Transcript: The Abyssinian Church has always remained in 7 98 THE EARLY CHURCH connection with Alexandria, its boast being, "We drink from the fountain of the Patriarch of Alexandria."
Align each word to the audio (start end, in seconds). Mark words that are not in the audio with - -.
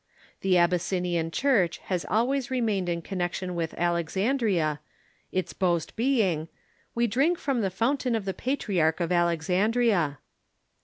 The 0.39 0.57
Abyssinian 0.57 1.29
Church 1.29 1.77
has 1.83 2.07
always 2.09 2.49
remained 2.49 2.89
in 2.89 3.03
7 3.03 3.03
98 3.05 3.05
THE 3.05 3.05
EARLY 3.05 3.05
CHURCH 3.05 3.09
connection 3.43 3.55
with 3.55 3.73
Alexandria, 3.75 4.79
its 5.31 5.53
boast 5.53 5.95
being, 5.95 6.47
"We 6.95 7.05
drink 7.05 7.37
from 7.37 7.61
the 7.61 7.69
fountain 7.69 8.15
of 8.15 8.25
the 8.25 8.33
Patriarch 8.33 8.99
of 8.99 9.11
Alexandria." 9.11 10.17